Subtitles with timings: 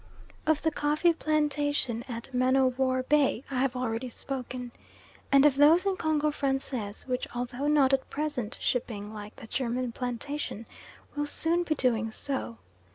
[0.47, 4.71] Of the coffee plantation at Man o' War Bay I have already spoken,
[5.31, 9.91] and of those in Congo Francais, which, although not at present shipping like the German
[9.91, 10.65] plantation,
[11.15, 12.57] will soon be doing so.